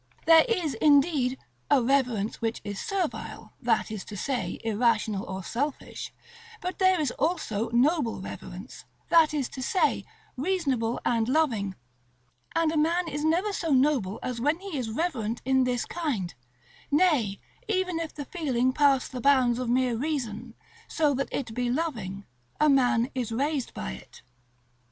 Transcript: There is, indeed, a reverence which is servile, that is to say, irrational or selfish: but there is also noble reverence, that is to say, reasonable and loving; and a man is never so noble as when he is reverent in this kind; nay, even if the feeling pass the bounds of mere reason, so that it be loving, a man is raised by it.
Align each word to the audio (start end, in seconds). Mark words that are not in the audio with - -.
There 0.25 0.45
is, 0.49 0.73
indeed, 0.73 1.37
a 1.69 1.79
reverence 1.83 2.41
which 2.41 2.59
is 2.63 2.79
servile, 2.81 3.53
that 3.61 3.91
is 3.91 4.03
to 4.05 4.17
say, 4.17 4.59
irrational 4.63 5.23
or 5.25 5.43
selfish: 5.43 6.11
but 6.59 6.79
there 6.79 6.99
is 6.99 7.11
also 7.19 7.69
noble 7.69 8.19
reverence, 8.19 8.83
that 9.09 9.31
is 9.31 9.47
to 9.49 9.61
say, 9.61 10.03
reasonable 10.35 10.99
and 11.05 11.29
loving; 11.29 11.75
and 12.55 12.71
a 12.71 12.77
man 12.77 13.07
is 13.07 13.23
never 13.23 13.53
so 13.53 13.69
noble 13.73 14.17
as 14.23 14.41
when 14.41 14.59
he 14.59 14.75
is 14.75 14.89
reverent 14.89 15.39
in 15.45 15.65
this 15.65 15.85
kind; 15.85 16.33
nay, 16.89 17.39
even 17.67 17.99
if 17.99 18.11
the 18.11 18.25
feeling 18.25 18.73
pass 18.73 19.07
the 19.07 19.21
bounds 19.21 19.59
of 19.59 19.69
mere 19.69 19.95
reason, 19.95 20.55
so 20.87 21.13
that 21.13 21.29
it 21.31 21.53
be 21.53 21.69
loving, 21.69 22.25
a 22.59 22.69
man 22.69 23.11
is 23.13 23.31
raised 23.31 23.71
by 23.75 23.91
it. 23.91 24.23